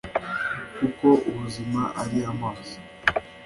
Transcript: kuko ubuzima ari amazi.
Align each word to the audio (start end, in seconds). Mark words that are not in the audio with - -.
kuko 0.77 1.07
ubuzima 1.29 1.81
ari 2.01 2.19
amazi. 2.31 2.75